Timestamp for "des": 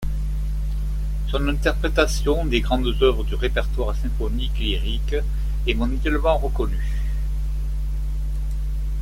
2.45-2.61